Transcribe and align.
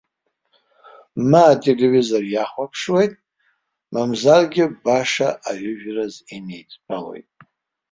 Ма 1.29 1.43
ателевизор 1.53 2.23
иахәаԥшуеит, 2.27 3.13
мамзаргьы 3.93 4.65
баша 4.83 5.29
аҩыжәраз 5.49 6.13
инеидтәалоит. 6.35 7.27